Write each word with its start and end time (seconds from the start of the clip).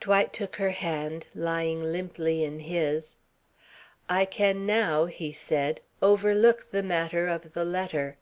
Dwight 0.00 0.32
took 0.32 0.56
her 0.56 0.70
hand, 0.70 1.26
lying 1.34 1.78
limply 1.82 2.42
in 2.42 2.58
his. 2.60 3.16
"I 4.08 4.24
can 4.24 4.64
now," 4.64 5.04
he 5.04 5.30
said, 5.30 5.82
"overlook 6.00 6.70
the 6.70 6.82
matter 6.82 7.28
of 7.28 7.52
the 7.52 7.66
letter." 7.66 8.16